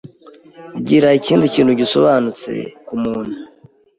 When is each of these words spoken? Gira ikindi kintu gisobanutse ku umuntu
Gira 0.87 1.09
ikindi 1.19 1.45
kintu 1.55 1.71
gisobanutse 1.81 2.51
ku 2.85 2.91
umuntu 2.97 3.35